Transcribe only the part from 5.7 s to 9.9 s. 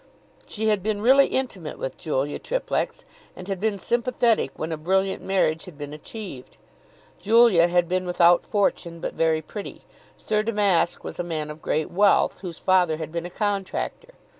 been achieved. Julia had been without fortune, but very pretty.